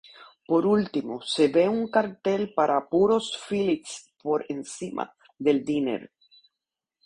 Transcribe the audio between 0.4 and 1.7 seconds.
Por último, se ve